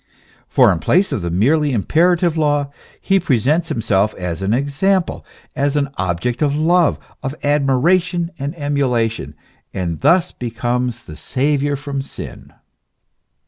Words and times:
For 0.47 0.71
in 0.71 0.79
place 0.79 1.11
of 1.11 1.21
the 1.21 1.29
merely 1.29 1.71
imperative 1.73 2.35
law, 2.35 2.71
he 2.99 3.19
presents 3.19 3.69
himself 3.69 4.15
as 4.15 4.41
an 4.41 4.51
example, 4.51 5.23
as 5.55 5.75
an 5.75 5.91
object 5.95 6.41
of 6.41 6.55
love, 6.55 6.97
of 7.21 7.35
admiration 7.43 8.31
and 8.39 8.57
emulation, 8.57 9.35
and 9.75 10.01
thus 10.01 10.31
becomes 10.31 11.03
the 11.03 11.15
Saviour 11.15 11.75
from 11.75 12.01
sin. 12.01 12.51